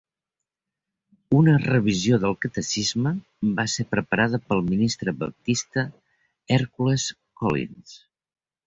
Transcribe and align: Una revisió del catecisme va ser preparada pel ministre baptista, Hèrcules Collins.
Una 1.39 1.53
revisió 1.65 2.19
del 2.23 2.33
catecisme 2.45 3.13
va 3.61 3.67
ser 3.75 3.87
preparada 3.93 4.43
pel 4.49 4.67
ministre 4.73 5.17
baptista, 5.23 5.89
Hèrcules 6.59 7.09
Collins. 7.45 7.99